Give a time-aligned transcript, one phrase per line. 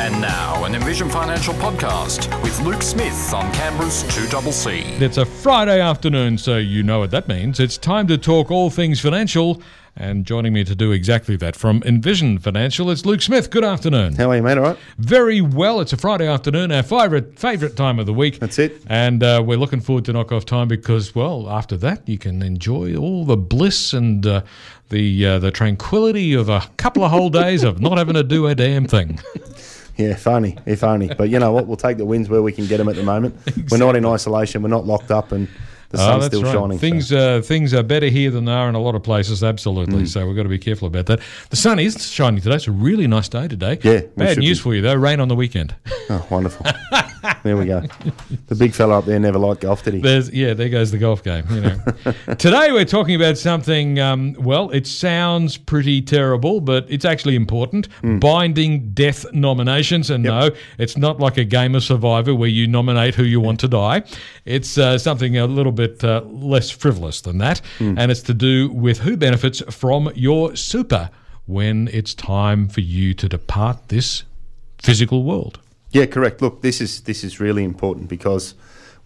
[0.00, 5.00] And now, an Envision Financial podcast with Luke Smith on Canberra's 2CC.
[5.00, 7.58] It's a Friday afternoon, so you know what that means.
[7.58, 9.60] It's time to talk all things financial.
[9.96, 13.50] And joining me to do exactly that from Envision Financial, it's Luke Smith.
[13.50, 14.14] Good afternoon.
[14.14, 14.56] How are you, mate?
[14.56, 14.78] All right?
[14.98, 15.80] Very well.
[15.80, 18.38] It's a Friday afternoon, our favourite favourite time of the week.
[18.38, 18.80] That's it.
[18.86, 22.42] And uh, we're looking forward to knock off time because, well, after that, you can
[22.42, 24.42] enjoy all the bliss and uh,
[24.90, 28.46] the uh, the tranquility of a couple of whole days of not having to do
[28.46, 29.18] a damn thing.
[29.98, 31.08] Yeah, if only, if only.
[31.08, 31.66] But you know what?
[31.66, 33.36] We'll take the wins where we can get them at the moment.
[33.68, 34.62] We're not in isolation.
[34.62, 35.48] We're not locked up, and
[35.90, 36.52] the Oh, sun's that's still right.
[36.54, 36.78] shining.
[36.78, 39.42] so- Things uh, things are better here than they are in a lot of places,
[39.42, 40.02] absolutely.
[40.02, 40.08] Mm.
[40.08, 41.20] So we've got to be careful about that.
[41.50, 42.56] The sun is shining today.
[42.56, 43.78] It's a really nice day today.
[43.82, 44.62] Yeah, Bad news be.
[44.62, 44.94] for you though.
[44.94, 45.74] Rain on the weekend.
[46.10, 46.66] Oh, wonderful.
[47.42, 47.82] there we go.
[48.48, 50.00] The big fella up there never liked golf, did he?
[50.00, 51.44] There's yeah, there goes the golf game.
[51.50, 51.78] You know.
[52.36, 53.98] Today we're talking about something.
[53.98, 57.86] Um, well, it sounds pretty terrible, but it's actually important.
[58.02, 58.18] Hmm.
[58.18, 63.14] Binding death nominations, and no, it's not like a game of Survivor where you nominate
[63.14, 64.02] who you want to die.
[64.44, 66.22] It's uh, something a little bit uh,
[66.54, 67.94] less frivolous than that, Hmm.
[67.98, 71.08] and it's to do with who benefits from your super
[71.46, 74.24] when it's time for you to depart this
[74.78, 75.58] physical world.
[75.92, 76.42] Yeah, correct.
[76.42, 78.54] Look, this is this is really important because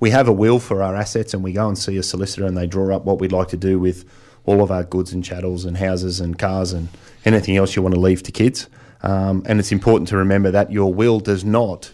[0.01, 2.57] we have a will for our assets, and we go and see a solicitor, and
[2.57, 4.05] they draw up what we'd like to do with
[4.45, 6.89] all of our goods and chattels and houses and cars and
[7.25, 8.67] anything else you want to leave to kids.
[9.05, 11.93] Um, and it's important to remember that your will does not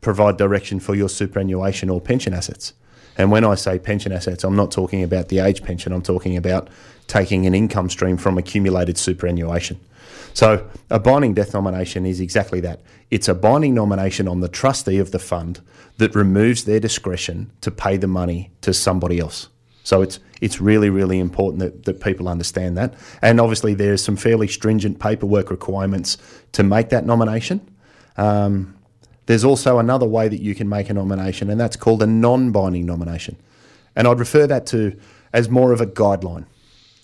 [0.00, 2.72] provide direction for your superannuation or pension assets.
[3.18, 5.92] And when I say pension assets, I'm not talking about the age pension.
[5.92, 6.68] I'm talking about
[7.08, 9.80] taking an income stream from accumulated superannuation.
[10.34, 12.80] So a binding death nomination is exactly that.
[13.10, 15.60] It's a binding nomination on the trustee of the fund
[15.96, 19.48] that removes their discretion to pay the money to somebody else.
[19.82, 22.94] So it's it's really, really important that, that people understand that.
[23.20, 26.16] And obviously there's some fairly stringent paperwork requirements
[26.52, 27.68] to make that nomination.
[28.16, 28.77] Um,
[29.28, 32.50] there's also another way that you can make a nomination, and that's called a non
[32.50, 33.36] binding nomination.
[33.94, 34.98] And I'd refer that to
[35.34, 36.46] as more of a guideline.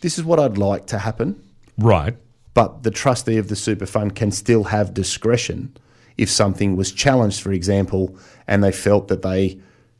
[0.00, 1.38] This is what I'd like to happen,
[1.76, 2.16] Right.
[2.54, 5.76] but the trustee of the super fund can still have discretion
[6.16, 8.16] if something was challenged, for example,
[8.48, 9.58] and they felt that they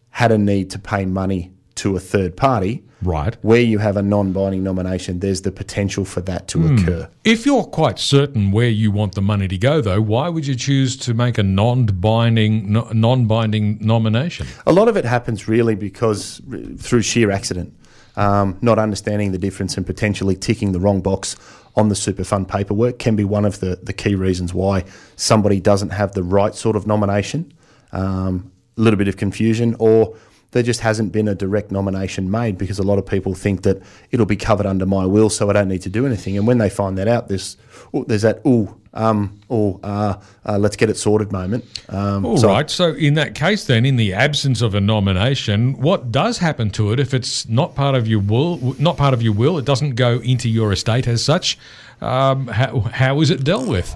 [0.09, 2.83] had a need to pay money to a third party.
[3.03, 3.37] Right.
[3.43, 7.09] Where you have a non binding nomination, there's the potential for that to occur.
[7.25, 10.55] If you're quite certain where you want the money to go, though, why would you
[10.55, 14.47] choose to make a non-binding, no, non-binding nomination?
[14.67, 16.41] A lot of it happens really because
[16.79, 17.75] through sheer accident,
[18.17, 21.37] um, not understanding the difference and potentially ticking the wrong box
[21.77, 24.85] on the super fund paperwork can be one of the, the key reasons why
[25.17, 27.53] somebody doesn't have the right sort of nomination.
[27.93, 30.17] Um, a little bit of confusion, or
[30.55, 33.83] there just hasn't been a direct nomination made because a lot of people think that
[34.13, 36.39] it'll be covered under my will, so I don't need to do anything.
[36.39, 37.57] And when they find that out, there's
[37.93, 40.15] oh, there's that oh um oh uh,
[40.47, 41.65] uh, let's get it sorted moment.
[41.89, 42.71] Um, All right.
[42.71, 46.71] so- So, in that case, then, in the absence of a nomination, what does happen
[46.71, 48.77] to it if it's not part of your will?
[48.79, 49.59] Not part of your will.
[49.59, 51.59] It doesn't go into your estate as such.
[52.01, 53.93] Um, how, how is it dealt with?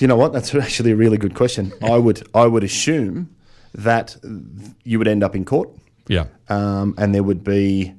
[0.00, 0.32] You know what?
[0.32, 1.72] That's actually a really good question.
[1.82, 3.28] I would I would assume
[3.74, 4.16] that
[4.84, 5.68] you would end up in court,
[6.08, 6.24] Yeah.
[6.48, 7.94] um, and there would be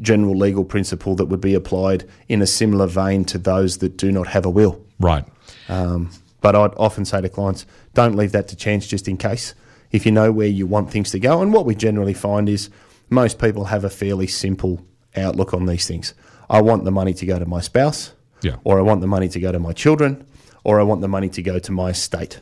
[0.00, 4.10] general legal principle that would be applied in a similar vein to those that do
[4.10, 4.84] not have a will.
[4.98, 5.24] Right.
[5.68, 9.54] Um, but I'd often say to clients, don't leave that to chance just in case.
[9.92, 12.68] If you know where you want things to go, and what we generally find is
[13.10, 14.84] most people have a fairly simple
[15.16, 16.14] outlook on these things.
[16.50, 18.12] I want the money to go to my spouse,
[18.42, 18.56] Yeah.
[18.64, 20.24] or I want the money to go to my children,
[20.64, 22.40] or I want the money to go to my estate.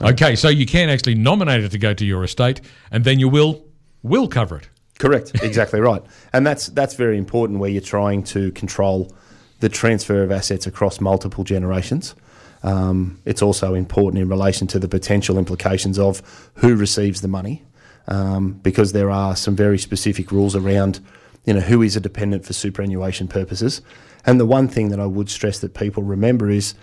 [0.00, 0.36] Okay.
[0.36, 2.60] So you can actually nominate it to go to your estate,
[2.90, 3.62] and then you will
[4.02, 4.68] will cover it.
[4.98, 6.02] Correct, exactly right,
[6.32, 9.12] and that's that's very important where you're trying to control
[9.60, 12.14] the transfer of assets across multiple generations.
[12.62, 17.64] Um, it's also important in relation to the potential implications of who receives the money,
[18.08, 21.00] um, because there are some very specific rules around,
[21.44, 23.82] you know, who is a dependent for superannuation purposes.
[24.24, 26.74] And the one thing that I would stress that people remember is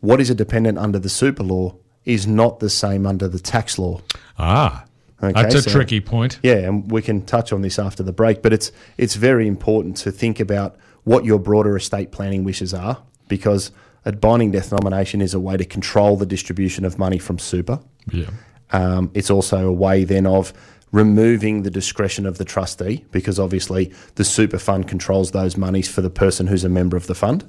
[0.00, 3.78] what is a dependent under the super law is not the same under the tax
[3.78, 4.00] law.
[4.38, 4.84] Ah.
[5.22, 6.38] Okay, That's a so- tricky point.
[6.42, 9.96] Yeah, and we can touch on this after the break, but it's it's very important
[9.98, 13.70] to think about what your broader estate planning wishes are because
[14.04, 17.78] a binding death nomination is a way to control the distribution of money from super.
[18.12, 18.30] Yeah.
[18.70, 20.52] Um, it's also a way then of
[20.92, 26.02] removing the discretion of the trustee because obviously the super fund controls those monies for
[26.02, 27.48] the person who's a member of the fund.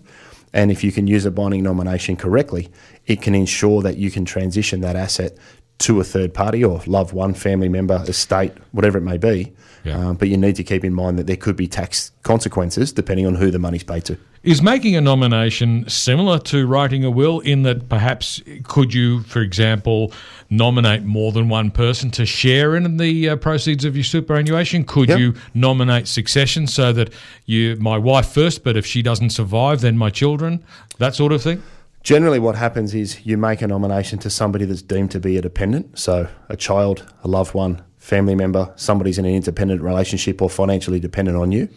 [0.53, 2.69] And if you can use a binding nomination correctly,
[3.05, 5.37] it can ensure that you can transition that asset
[5.79, 9.51] to a third party or loved one, family member, estate, whatever it may be.
[9.83, 9.99] Yeah.
[10.09, 13.27] Um, but you need to keep in mind that there could be tax consequences depending
[13.27, 14.17] on who the money's paid to.
[14.41, 19.41] Is making a nomination similar to writing a will in that perhaps could you, for
[19.41, 20.11] example,
[20.49, 24.83] nominate more than one person to share in the uh, proceeds of your superannuation?
[24.85, 25.19] Could Yep.
[25.19, 27.11] you nominate succession so that
[27.45, 30.63] you, my wife first, but if she doesn't survive, then my children,
[30.99, 31.61] that sort of thing?
[32.05, 35.41] Generally, what happens is you make a nomination to somebody that's deemed to be a
[35.41, 40.47] dependent, so a child, a loved one, family member, somebody's in an independent relationship or
[40.47, 41.67] financially dependent on you.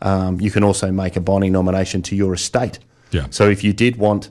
[0.00, 2.78] Um, you can also make a binding nomination to your estate.
[3.10, 3.26] Yeah.
[3.30, 4.30] So if you did want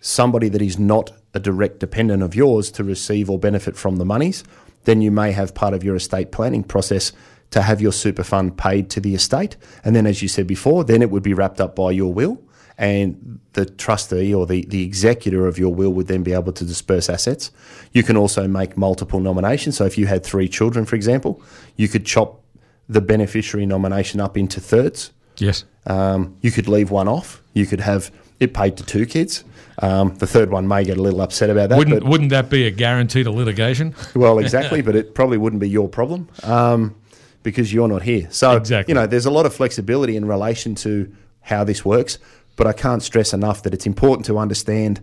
[0.00, 4.04] somebody that is not a direct dependent of yours to receive or benefit from the
[4.04, 4.42] monies,
[4.86, 7.12] then you may have part of your estate planning process
[7.52, 9.56] to have your super fund paid to the estate.
[9.84, 12.42] And then, as you said before, then it would be wrapped up by your will.
[12.80, 16.64] And the trustee or the, the executor of your will would then be able to
[16.64, 17.50] disperse assets.
[17.92, 19.76] You can also make multiple nominations.
[19.76, 21.42] So, if you had three children, for example,
[21.76, 22.42] you could chop
[22.88, 25.12] the beneficiary nomination up into thirds.
[25.36, 25.64] Yes.
[25.86, 27.42] Um, you could leave one off.
[27.52, 28.10] You could have
[28.40, 29.44] it paid to two kids.
[29.82, 31.78] Um, the third one may get a little upset about that.
[31.78, 33.94] Wouldn't, but, wouldn't that be a guarantee to litigation?
[34.14, 36.94] well, exactly, but it probably wouldn't be your problem um,
[37.42, 38.26] because you're not here.
[38.30, 38.92] So, Exactly.
[38.92, 42.18] you know, there's a lot of flexibility in relation to how this works,
[42.56, 45.00] but I can't stress enough that it's important to understand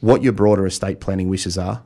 [0.00, 1.82] what your broader estate planning wishes are.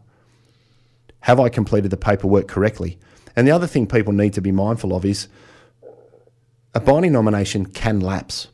[1.20, 2.98] Have I completed the paperwork correctly?
[3.36, 5.28] And the other thing people need to be mindful of is
[6.74, 8.48] a binding nomination can lapse.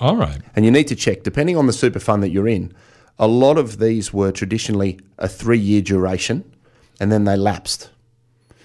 [0.00, 0.40] All right.
[0.56, 2.72] And you need to check, depending on the super fund that you're in,
[3.18, 6.50] a lot of these were traditionally a three year duration
[7.00, 7.90] and then they lapsed.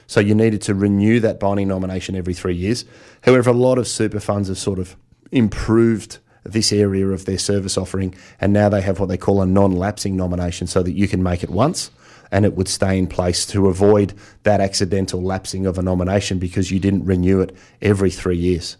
[0.07, 2.83] So you needed to renew that binding nomination every three years.
[3.21, 4.95] However, a lot of super funds have sort of
[5.31, 9.45] improved this area of their service offering and now they have what they call a
[9.45, 11.91] non lapsing nomination so that you can make it once
[12.31, 14.13] and it would stay in place to avoid
[14.43, 18.77] that accidental lapsing of a nomination because you didn't renew it every three years.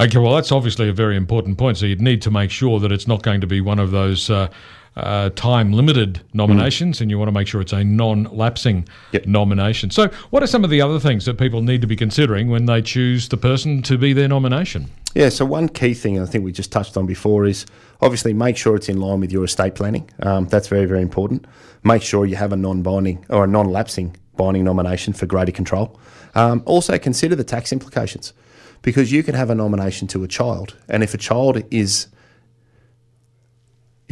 [0.00, 1.76] Okay, well, that's obviously a very important point.
[1.76, 4.30] So you'd need to make sure that it's not going to be one of those
[4.30, 4.48] uh,
[4.96, 9.26] uh, time limited nominations, and you want to make sure it's a non lapsing Yep.
[9.26, 9.90] nomination.
[9.90, 12.66] So, what are some of the other things that people need to be considering when
[12.66, 14.90] they choose the person to be their nomination?
[15.14, 17.66] Yeah, so one key thing I think we just touched on before is
[18.00, 20.08] obviously make sure it's in line with your estate planning.
[20.22, 21.46] Um, that's very, very important.
[21.84, 25.52] Make sure you have a non binding or a non lapsing binding nomination for greater
[25.52, 25.98] control.
[26.34, 28.32] Um, also, consider the tax implications
[28.80, 32.08] because you can have a nomination to a child, and if a child is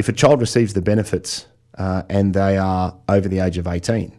[0.01, 1.45] if a child receives the benefits
[1.77, 4.11] uh, and they are over the age of 18,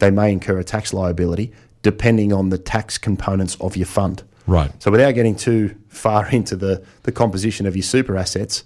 [0.00, 1.52] they may incur a tax liability
[1.82, 4.24] depending on the tax components of your fund.
[4.48, 4.70] Right.
[4.82, 8.64] So without getting too far into the, the composition of your super assets,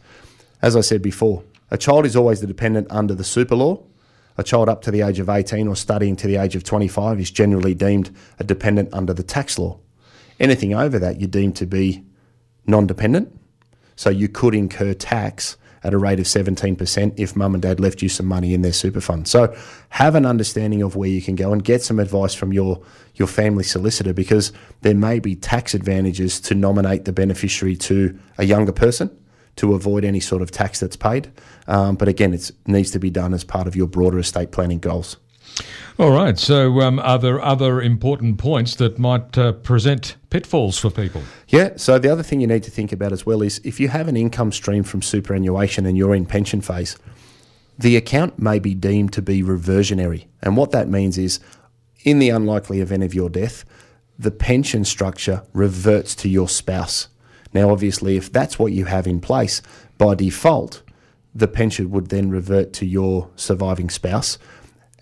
[0.63, 3.83] as I said before, a child is always the dependent under the super law.
[4.39, 7.21] A child up to the age of 18 or studying to the age of 25
[7.21, 9.79] is generally deemed a dependent under the tax law.
[10.41, 12.03] Anything over that, you're deemed to be
[12.67, 13.39] non dependent.
[13.95, 18.03] So you could incur tax at a rate of 17% if mum and dad left
[18.03, 19.29] you some money in their super fund.
[19.29, 19.55] So
[19.91, 22.83] have an understanding of where you can go and get some advice from your,
[23.15, 28.45] your family solicitor because there may be tax advantages to nominate the beneficiary to a
[28.45, 29.17] younger person
[29.57, 31.31] to avoid any sort of tax that's paid.
[31.69, 34.81] Um, but again, it needs to be done as part of your broader estate planning
[34.81, 35.17] goals.
[35.99, 36.39] All right.
[36.39, 41.23] So, um, are there other important points that might uh, present pitfalls for people?
[41.49, 41.75] Yeah.
[41.77, 44.09] So the other thing you need to think about as well is if you have
[44.09, 46.99] an income stream from superannuation and you're in pension phase,
[47.79, 50.29] the account may be deemed to be reversionary.
[50.43, 51.41] And what that means is,
[52.05, 53.65] in the unlikely event of your death,
[54.19, 57.09] the pension structure reverts to your spouse.
[57.53, 59.63] Now, obviously, if that's what you have in place,
[59.97, 60.83] by default,
[61.35, 64.39] the pension would then revert to your surviving spouse.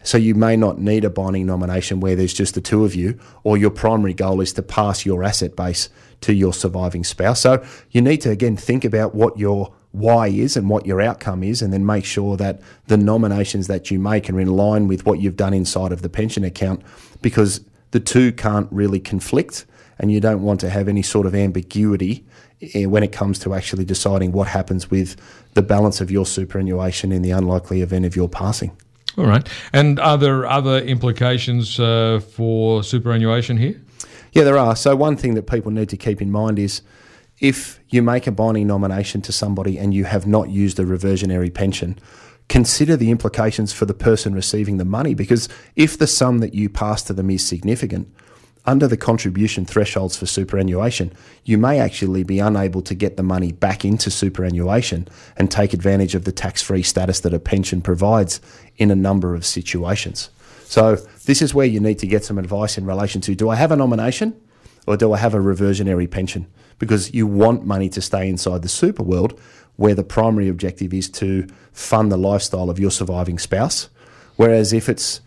[0.03, 3.19] So you may not need a binding nomination where there's just the two of you,
[3.45, 5.89] or your primary goal is to pass your asset base
[6.23, 7.41] to your surviving spouse.
[7.41, 11.43] So you need to again think about what your why is and what your outcome
[11.43, 15.05] is, and then make sure that the nominations that you make are in line with
[15.05, 16.83] what you've done inside of the pension account,
[17.21, 19.67] because the two can't really conflict,
[19.99, 22.25] and you don't want to have any sort of ambiguity
[22.75, 25.15] eh, when it comes to actually deciding what happens with
[25.53, 28.75] the balance of your superannuation in the unlikely event of your passing.
[29.19, 29.47] All right.
[29.73, 33.81] And are there other implications uh, for superannuation here?
[34.33, 34.75] Yeah, there are.
[34.75, 36.81] So, one thing that people need to keep in mind is
[37.39, 41.51] if you make a binding nomination to somebody and you have not used a reversionary
[41.51, 41.99] pension,
[42.49, 46.69] consider the implications for the person receiving the money because if the sum that you
[46.69, 48.09] pass to them is significant,
[48.65, 51.13] under the contribution thresholds for superannuation,
[51.45, 56.15] you may actually be unable to get the money back into superannuation and take advantage
[56.15, 58.41] of the tax free status that a pension provides
[58.77, 60.31] in a number of situations.
[60.65, 63.57] So, this is where you need to get some advice in relation to do I
[63.57, 64.41] have a nomination
[64.87, 66.47] or do I have a reversionary pension?
[66.79, 69.39] Because you want money to stay inside the super world
[69.77, 73.89] where the primary objective is to fund the lifestyle of your surviving spouse.
[74.37, 75.21] Whereas if it's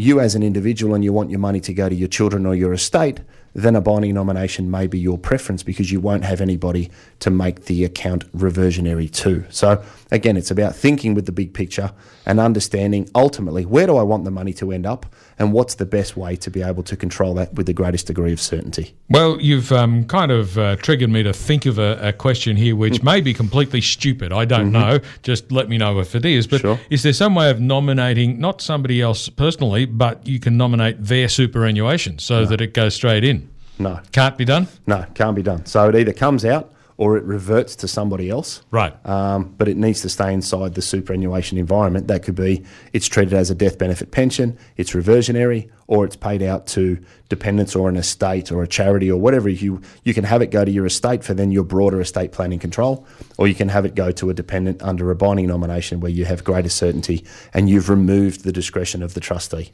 [0.00, 2.54] you as an individual and you want your money to go to your children or
[2.54, 3.20] your estate,
[3.52, 7.66] then a binding nomination may be your preference because you won't have anybody to make
[7.66, 9.44] the account reversionary to.
[9.50, 11.92] So, again, it's about thinking with the big picture
[12.24, 15.04] and understanding ultimately where do I want the money to end up
[15.40, 18.32] and what's the best way to be able to control that with the greatest degree
[18.32, 18.94] of certainty.
[19.08, 22.76] Well, you've um, kind of uh, triggered me to think of a, a question here
[22.76, 23.04] which Hmm.
[23.06, 24.32] may be completely stupid.
[24.32, 25.00] I don't know.
[25.22, 26.46] Just let me know if it is.
[26.46, 26.68] But Mm-hmm.
[26.76, 26.80] Sure.
[26.90, 31.26] is there some way of nominating not somebody else personally, but you can nominate their
[31.28, 33.48] superannuation so that it goes straight in?
[33.78, 34.68] No, Can't be done?
[34.86, 35.64] no, can't be done.
[35.64, 36.70] So it either comes out
[37.00, 38.60] or it reverts to somebody else.
[38.70, 38.94] Right.
[39.06, 42.08] Um, but it needs to stay inside the superannuation environment.
[42.08, 46.42] That could be it's treated as a death benefit pension, it's reversionary, or it's paid
[46.42, 49.48] out to dependents or an estate or a charity or whatever.
[49.48, 52.58] You you can have it go to your estate for then your broader estate planning
[52.58, 53.06] control,
[53.38, 56.26] or you can have it go to a dependent under a binding nomination where you
[56.26, 59.72] have greater certainty and you've removed the discretion of the trustee.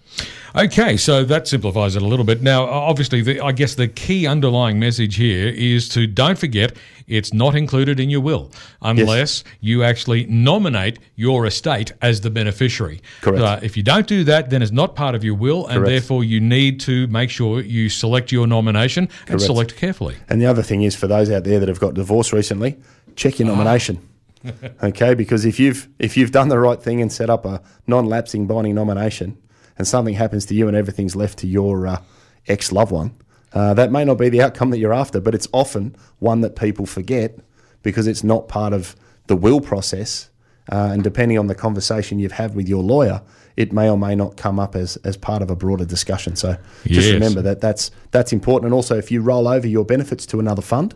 [0.55, 2.41] Okay, so that simplifies it a little bit.
[2.41, 7.33] Now, obviously, the, I guess the key underlying message here is to don't forget it's
[7.33, 8.51] not included in your will
[8.83, 13.01] unless you actually nominate your estate as the beneficiary.
[13.21, 13.43] Correct.
[13.43, 15.91] Uh, if you don't do that, then it's not part of your will, and Correct.
[15.91, 19.43] therefore you need to make sure you select your nomination and Correct.
[19.43, 20.17] select carefully.
[20.29, 22.77] And the other thing is for those out there that have got divorced recently,
[23.15, 24.07] check your nomination.
[24.83, 28.47] okay, because if you've if you've done the right thing and set up a non-lapsing
[28.47, 29.37] binding nomination,
[29.79, 32.03] and something happens to you and everything's left to your uh,
[32.47, 33.15] ex loved one,
[33.53, 36.57] uh, that may not be the outcome that you're after, but it's often one that
[36.57, 37.39] people forget
[37.83, 38.97] because it's not part of
[39.29, 40.29] the will process.
[40.71, 43.23] Uh, and depending on the conversation you've had with your lawyer,
[43.57, 46.35] it may or may not come up as, as part of a broader discussion.
[46.35, 47.15] So just Yes.
[47.15, 48.67] remember that that's that's important.
[48.67, 50.95] And also, if you roll over your benefits to another fund,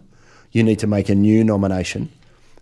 [0.50, 2.11] you need to make a new nomination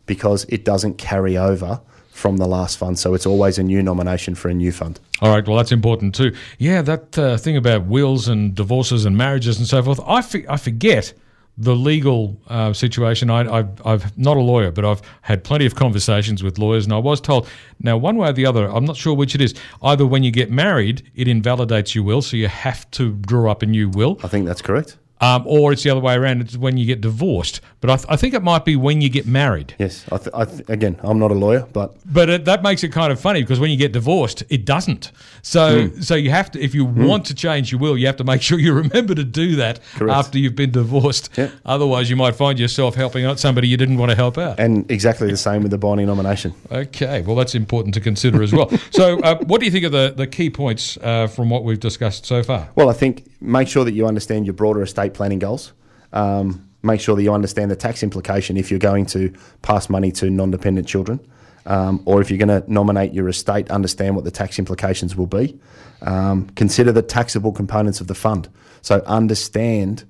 [0.04, 1.80] because it doesn't carry over
[2.18, 2.98] from the last fund.
[2.98, 4.98] So it's always a new nomination for a new fund.
[5.22, 6.34] All right, well, that's important too.
[6.58, 10.48] Yeah, that uh, thing about wills and divorces and marriages and so forth, I, f-
[10.48, 11.14] I forget
[11.56, 13.30] the legal uh, situation.
[13.30, 16.98] I, I've not a lawyer, but I've had plenty of conversations with lawyers, and I
[16.98, 17.48] was told
[17.80, 19.54] now, one way or the other, I'm not sure which it is.
[19.82, 23.62] Either when you get married, it invalidates your will, so you have to draw up
[23.62, 24.98] a new will, I think that's correct.
[25.20, 26.40] Um, or it's the other way around.
[26.40, 27.60] It's when you get divorced.
[27.80, 29.74] But I, th- I think it might be when you get married.
[29.78, 30.04] Yes.
[30.10, 32.88] I th- I th- again, I'm not a lawyer, but But it, that makes it
[32.88, 35.12] kind of funny because when you get divorced, it doesn't.
[35.42, 36.00] So, Hmm.
[36.00, 38.42] so you have to, if you want to change your will, you have to make
[38.48, 40.12] sure you remember to do that Correct.
[40.16, 41.30] after you've been divorced.
[41.36, 41.50] Yeah.
[41.64, 44.58] Otherwise, you might find yourself helping out somebody you didn't want to help out.
[44.58, 46.54] and exactly the same with the binding nomination.
[46.72, 48.70] Okay, well, that's important to consider as well.
[48.90, 51.80] so, uh, what do you think of the, the key points uh, from what we've
[51.80, 52.68] discussed so far?
[52.74, 55.72] Well, I think make sure that you understand your broader estate planning goals.
[56.12, 60.12] Um, make sure that you understand the tax implication if you're going to pass money
[60.12, 61.18] to non-dependent children,
[61.66, 65.26] um, or if you're going to nominate your estate, understand what the tax implications will
[65.26, 65.58] be.
[66.02, 68.48] Um, consider the taxable components of the fund.
[68.80, 70.04] So understand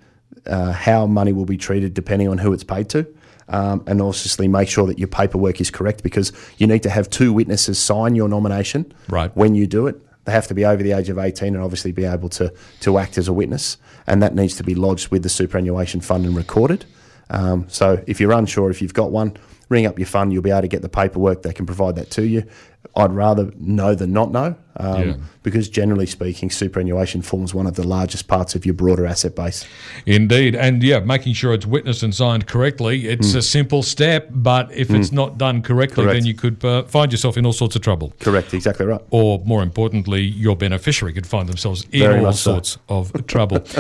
[0.47, 3.07] uh, how money will be treated depending on who it's paid to.
[3.50, 7.09] Um, and obviously make sure that your paperwork is correct because you need to have
[7.09, 9.35] two witnesses sign your nomination Right.
[9.35, 10.00] when you do it.
[10.29, 12.99] They have to be over the age of 18 and obviously be able to, to
[12.99, 13.79] act as a witness.
[14.07, 16.85] And that needs to be lodged with the superannuation fund and recorded.
[17.31, 19.39] Um, so if you're unsure if you've got one,
[19.71, 20.35] ring up your fund.
[20.35, 21.45] You'll be able to get the paperwork.
[21.45, 22.45] They can provide that to you.
[22.97, 25.15] I'd rather know than not know um, Yeah.
[25.43, 29.67] because generally speaking, superannuation forms one of the largest parts of your broader asset base.
[30.07, 30.55] Indeed.
[30.57, 33.07] And yeah, making sure it's witnessed and signed correctly.
[33.07, 36.17] It's a simple step, but if it's not done correctly, Correct.
[36.21, 38.13] then you could uh, find yourself in all sorts of trouble.
[38.21, 39.01] Correct, exactly right.
[39.11, 42.53] or more importantly, your beneficiary could find themselves in Very all much so.
[42.53, 43.65] sorts of trouble.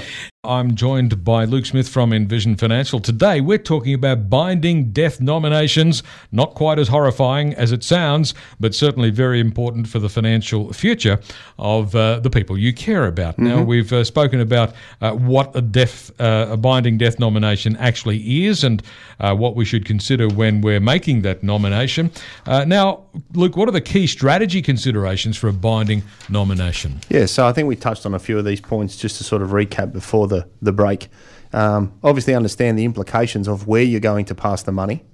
[0.44, 3.00] I'm joined by Luke Smith from Envision Financial.
[3.00, 6.02] Today, we're talking about binding death nominations.
[6.32, 11.20] Not quite as horrifying as it sounds, but certainly very important for the financial future
[11.58, 13.34] of uh, the people you care about.
[13.34, 13.44] Mm-hmm.
[13.44, 18.46] Now, we've uh, spoken about uh, what a death, uh, a binding death nomination actually
[18.46, 18.82] is, and
[19.20, 22.10] uh, what we should consider when we're making that nomination.
[22.46, 23.04] Uh, now,
[23.34, 27.00] Luke, what are the key strategy considerations for a binding nomination?
[27.08, 29.42] Yeah, so I think we touched on a few of these points just to sort
[29.42, 31.08] of recap before the, the break.
[31.52, 35.04] Um, obviously, understand the implications of where you're going to pass the money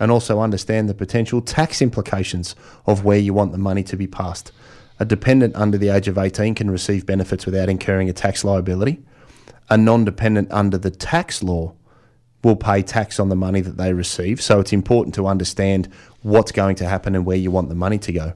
[0.00, 2.54] and also understand the potential tax implications
[2.86, 4.52] of where you want the money to be passed.
[5.00, 9.00] A dependent under the age of 18 can receive benefits without incurring a tax liability.
[9.70, 11.74] A non dependent under the tax law
[12.42, 14.40] will pay tax on the money that they receive.
[14.40, 15.88] So it's important to understand
[16.22, 18.32] what's going to happen and where you want the money to go.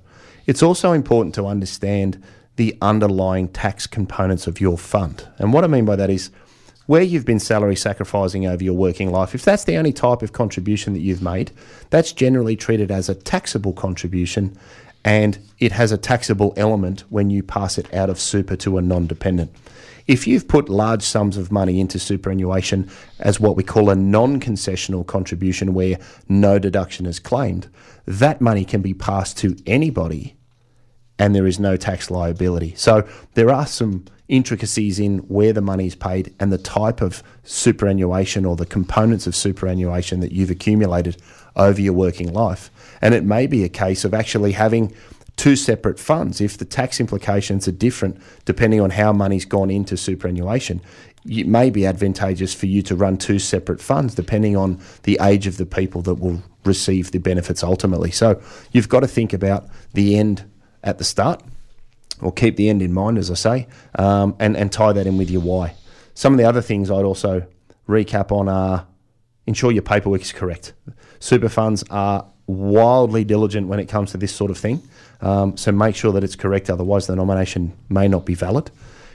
[0.47, 2.23] It's also important to understand
[2.57, 5.27] the underlying tax components of your fund.
[5.39, 6.31] And what I mean by that is
[6.87, 10.33] where you've been salary sacrificing over your working life, if that's the only type of
[10.33, 11.53] contribution that you've made,
[11.91, 14.57] that's generally treated as a taxable contribution
[15.05, 18.83] and it has a taxable element when you pass it out of super to a
[18.83, 19.53] non dependent.
[20.07, 24.41] If you've put large sums of money into superannuation as what we call a non
[24.41, 25.99] concessional contribution where
[26.29, 27.69] no deduction is claimed,
[28.07, 30.37] that money can be passed to anybody
[31.23, 32.75] and there is no tax liability.
[32.75, 37.23] So there are some intricacies in where the money is paid and the type of
[37.45, 41.17] superannuation or the components of superannuation that you've accumulated
[41.55, 42.73] over your working life.
[43.01, 44.93] And it may be a case of actually having
[45.37, 49.97] two separate funds if the tax implications are different depending on how money's gone into
[49.97, 50.81] superannuation.
[51.25, 55.47] It may be advantageous for you to run two separate funds depending on the age
[55.47, 58.11] of the people that will receive the benefits ultimately.
[58.11, 60.51] So you've got to think about the end
[60.83, 61.43] at the start,
[62.21, 65.19] or keep the end in mind, as I say, um, and, and tie that in
[65.19, 65.75] with your why.
[66.15, 67.47] Some of the other things I'd also
[67.89, 68.87] recap on are
[69.47, 70.73] ensure your paperwork is correct.
[71.19, 74.83] Super funds are wildly diligent when it comes to this sort of thing,
[75.21, 78.71] um, so make sure that it's correct, otherwise, the nomination may not be valid.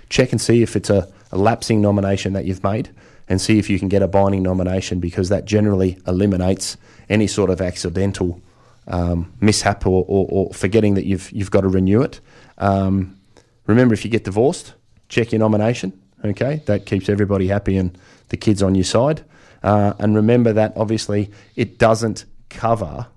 [0.10, 2.90] Check and see if it's a, a lapsing nomination that you've made
[3.28, 6.78] and see if you can get a binding nomination because that generally eliminates
[7.10, 8.42] any sort of accidental
[8.88, 12.22] um, mishap or, or, or, forgetting that you've you've got to renew it.
[12.58, 13.20] Um,
[13.66, 14.74] remember, if you get divorced,
[15.10, 16.00] check your nomination.
[16.24, 17.98] Okay, that keeps everybody happy and
[18.30, 19.24] the kids on your side.
[19.62, 23.08] Uh, and remember that obviously it doesn't cover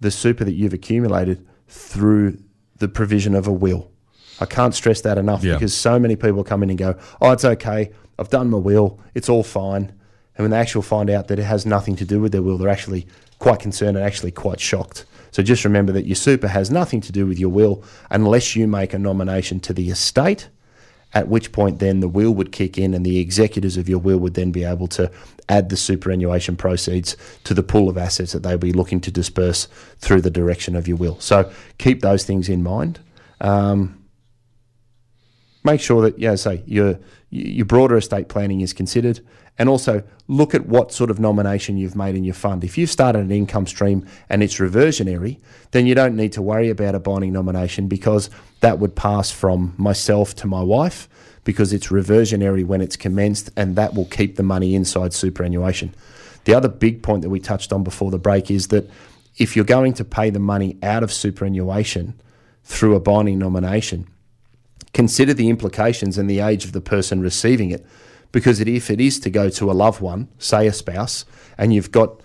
[0.00, 2.38] the super that you've accumulated through
[2.76, 3.90] the provision of a will.
[4.40, 5.54] I can't stress that enough yeah.
[5.54, 7.92] because so many people come in and go, "Oh, it's okay.
[8.18, 9.00] I've done my will.
[9.14, 9.92] It's all fine."
[10.36, 12.58] And when they actually find out that it has nothing to do with their will,
[12.58, 13.06] they're actually
[13.38, 15.04] quite concerned and actually quite shocked.
[15.30, 18.66] So just remember that your super has nothing to do with your will unless you
[18.66, 20.48] make a nomination to the estate,
[21.12, 24.18] at which point then the will would kick in and the executors of your will
[24.18, 25.10] would then be able to
[25.48, 29.68] add the superannuation proceeds to the pool of assets that they'll be looking to disperse
[29.98, 31.18] through the direction of your will.
[31.20, 32.98] So keep those things in mind.
[33.40, 34.04] Um,
[35.64, 36.98] make sure that, yeah, say your
[37.30, 39.20] your broader estate planning is considered
[39.58, 42.64] and also look at what sort of nomination you've made in your fund.
[42.64, 45.40] If you've started an income stream and it's reversionary,
[45.70, 48.28] then you don't need to worry about a binding nomination because
[48.60, 51.08] that would pass from myself to my wife
[51.44, 55.94] because it's reversionary when it's commenced and that will keep the money inside superannuation.
[56.44, 58.90] The other big point that we touched on before the break is that
[59.38, 62.20] if you're going to pay the money out of superannuation
[62.64, 64.08] through a binding nomination,
[64.92, 67.86] consider the implications and the age of the person receiving it
[68.32, 71.24] because if it is to go to a loved one, say a spouse,
[71.58, 72.20] and you've got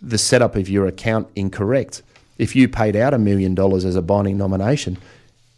[0.00, 2.02] the setup of your account incorrect,
[2.38, 4.98] if you paid out a million dollars as a binding nomination,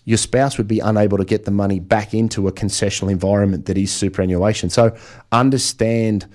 [0.04, 3.76] your spouse would be unable to get the money back into a concessional environment that
[3.76, 4.70] is superannuation.
[4.70, 4.96] So
[5.30, 6.26] understand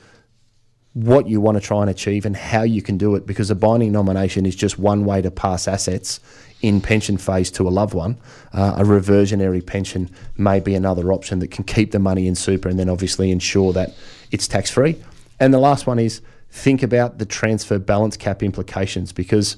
[0.96, 3.56] what you want to try and achieve and how you can do it because a
[3.56, 6.22] binding nomination is just one way to pass assets
[6.62, 8.18] in pension phase to a loved one.
[8.54, 12.70] Uh, a reversionary pension may be another option that can keep the money in super
[12.70, 13.94] and then obviously ensure that
[14.32, 14.96] it's tax free.
[15.38, 19.58] And the last one is think about the transfer balance cap implications because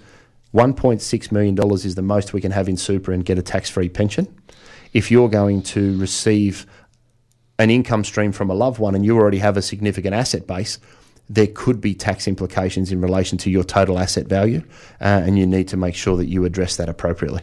[0.55, 3.89] $1.6 million is the most we can have in super and get a tax free
[3.89, 4.27] pension.
[4.91, 6.65] If you're going to receive
[7.59, 10.79] an income stream from a loved one and you already have a significant asset base,
[11.29, 14.63] there could be tax implications in relation to your total asset value,
[15.01, 17.41] uh, and you need to make sure that you address that appropriately.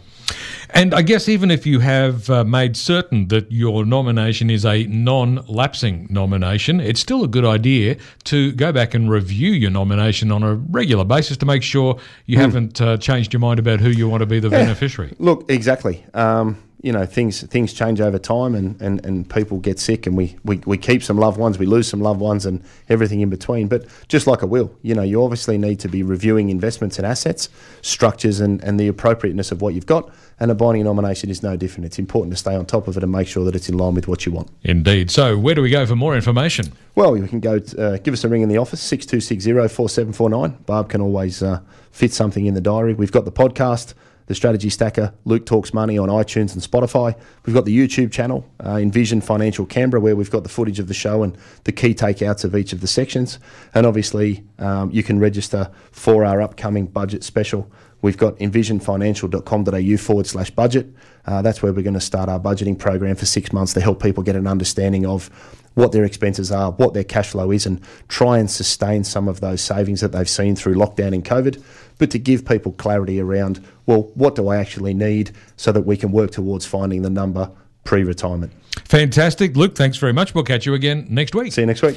[0.71, 4.85] And I guess even if you have uh, made certain that your nomination is a
[4.87, 10.33] non lapsing nomination, it's still a good idea to go back and review your nomination
[10.33, 12.41] on a regular basis to make sure you mm.
[12.41, 14.65] haven't uh, changed your mind about who you want to be the yeah.
[14.65, 15.15] beneficiary.
[15.19, 16.05] Look, exactly.
[16.15, 20.15] Um, you know things things change over time and, and, and people get sick and
[20.15, 23.31] we, we, we keep some loved ones we lose some loved ones and everything in
[23.31, 23.69] between.
[23.69, 27.07] But just like a will you know you obviously need to be reviewing investments and
[27.07, 27.49] assets
[27.81, 30.13] structures and, and the appropriateness of what you've got.
[30.41, 31.87] And a binding nomination is no different.
[31.87, 33.95] It's important to stay on top of it and make sure that it's in line
[33.95, 34.51] with what you want.
[34.65, 35.11] Indeed.
[35.11, 36.73] So where do we go for more information?
[36.97, 40.65] Well you can go to, uh, give us a ring in the office 6260 4749
[40.67, 41.61] Barb can always uh,
[41.93, 42.93] fit something in the diary.
[42.93, 43.95] We've got the podcast
[44.27, 47.15] the Strategy Stacker, Luke Talks Money on iTunes and Spotify.
[47.45, 50.89] We've got the YouTube channel, uh, Envision Financial Canberra, where we've got the footage of
[50.89, 53.39] the show and the key takeouts of each of the sections.
[53.75, 57.71] And obviously, um, you can register for our upcoming budget special.
[58.01, 60.87] We've got envisionfinancial.com.au forward slash budget.
[61.27, 64.03] Uh, that's where we're going to start our budgeting program for six months to help
[64.03, 65.31] people get an understanding of
[65.73, 69.41] what their expenses are, what their cash flow is, and try and sustain some of
[69.41, 71.63] those savings that they've seen through lockdown and COVID
[71.99, 75.97] but to give people clarity around, well, what do I actually need so that we
[75.97, 77.51] can work towards finding the number
[77.85, 78.53] pre retirement.
[78.85, 79.57] Fantastic.
[79.57, 80.35] Luke, thanks very much.
[80.35, 81.53] We'll catch you again next week.
[81.53, 81.93] See you next week.